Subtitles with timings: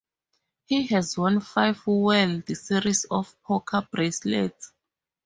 [0.65, 4.73] He has won five World Series of Poker bracelets.